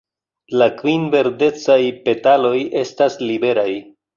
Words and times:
La 0.61 0.67
kvin 0.79 1.03
verdecaj 1.17 1.77
petaloj 2.09 2.57
estas 2.83 3.23
liberaj. 3.29 3.71